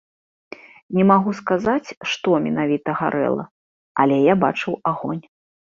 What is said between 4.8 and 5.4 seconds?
агонь.